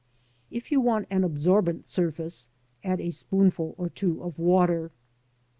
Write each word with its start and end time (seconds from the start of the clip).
If 0.49 0.71
you 0.71 0.81
want 0.81 1.05
an 1.11 1.23
absorbent 1.23 1.85
surface, 1.85 2.49
add 2.83 2.99
a 2.99 3.11
spoonful 3.11 3.75
or 3.77 3.87
two 3.87 4.23
of 4.23 4.39
water. 4.39 4.89